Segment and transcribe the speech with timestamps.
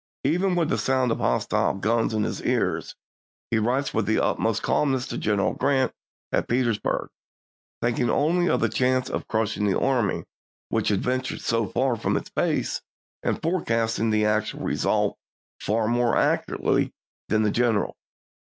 [0.23, 0.51] Even ism.
[0.53, 0.57] ms.
[0.57, 2.95] with the sound of hostile guns in his ears,
[3.51, 5.91] he writes with the utmost calmness to General Grant
[6.31, 7.11] at Petersburg,
[7.83, 10.23] thinking only of the chance of crush ing the army
[10.69, 12.81] which has ventured so far from its base
[13.21, 15.19] and forecasting the actual result
[15.59, 16.91] far more accurately
[17.29, 17.95] than the general.